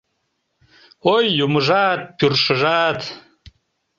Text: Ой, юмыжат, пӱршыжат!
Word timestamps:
Ой, 1.13 1.25
юмыжат, 1.45 2.01
пӱршыжат! 2.17 2.99